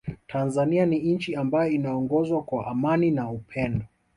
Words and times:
Tanzania 0.27 0.85
ni 0.85 0.97
nchi 0.99 1.35
ambayo 1.35 1.71
inaongozwa 1.71 2.43
kwa 2.43 2.67
amani 2.67 3.11
na 3.11 3.29
upendo 3.31 3.85